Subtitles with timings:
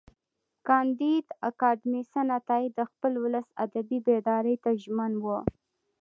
[0.67, 5.25] کانديد اکاډميسن عطایي د خپل ولس ادبي بیداري ته ژمن و.